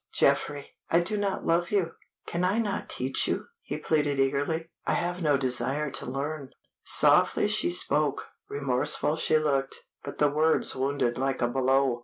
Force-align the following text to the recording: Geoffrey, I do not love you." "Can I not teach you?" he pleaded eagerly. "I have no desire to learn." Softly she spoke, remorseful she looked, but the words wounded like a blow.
Geoffrey, 0.11 0.71
I 0.89 1.01
do 1.01 1.15
not 1.15 1.45
love 1.45 1.69
you." 1.69 1.91
"Can 2.25 2.43
I 2.43 2.57
not 2.57 2.89
teach 2.89 3.27
you?" 3.27 3.45
he 3.61 3.77
pleaded 3.77 4.19
eagerly. 4.19 4.71
"I 4.87 4.93
have 4.93 5.21
no 5.21 5.37
desire 5.37 5.91
to 5.91 6.07
learn." 6.09 6.49
Softly 6.83 7.47
she 7.47 7.69
spoke, 7.69 8.25
remorseful 8.49 9.15
she 9.17 9.37
looked, 9.37 9.75
but 10.03 10.17
the 10.17 10.31
words 10.31 10.75
wounded 10.75 11.19
like 11.19 11.43
a 11.43 11.47
blow. 11.47 11.99